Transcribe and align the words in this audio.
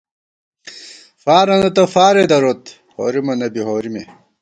فارَنہ 1.23 1.69
تہ 1.75 1.83
فارے 1.93 2.23
دروت، 2.31 2.61
ہورِمَنہ 2.95 3.47
بی 3.53 3.61
ہورِمے 3.67 4.03